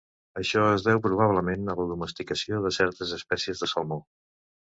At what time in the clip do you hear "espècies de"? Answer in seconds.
3.19-3.71